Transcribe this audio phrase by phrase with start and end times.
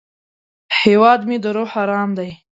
[0.81, 2.31] هیواد مې د روح ارام دی